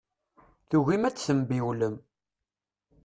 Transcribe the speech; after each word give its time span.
Tugim 0.69 1.03
ad 1.05 1.15
tembiwlem. 1.15 1.95